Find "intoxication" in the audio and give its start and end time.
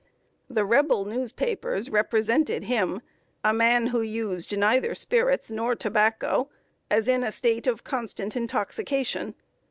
8.35-9.35